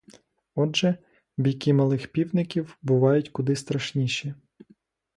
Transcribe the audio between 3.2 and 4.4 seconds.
куди страшніші.